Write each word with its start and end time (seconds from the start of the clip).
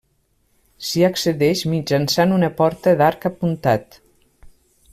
S'hi 0.85 1.03
accedeix 1.09 1.61
mitjançant 1.73 2.33
una 2.39 2.49
porta 2.63 2.95
d'arc 3.03 3.29
apuntat. 3.31 4.01